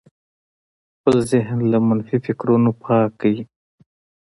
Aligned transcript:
خپل 0.93 1.15
ذهن 1.31 1.57
له 1.71 1.77
منفي 1.87 2.17
فکرونو 2.25 2.69
پاک 2.83 3.09
کړئ. 3.19 3.37